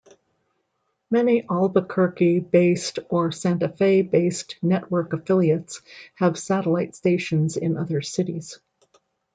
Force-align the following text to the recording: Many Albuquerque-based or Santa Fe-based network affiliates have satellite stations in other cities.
Many 1.11 1.45
Albuquerque-based 1.47 2.97
or 3.11 3.31
Santa 3.31 3.69
Fe-based 3.69 4.55
network 4.63 5.13
affiliates 5.13 5.79
have 6.15 6.39
satellite 6.39 6.95
stations 6.95 7.55
in 7.55 7.77
other 7.77 8.01
cities. 8.01 8.57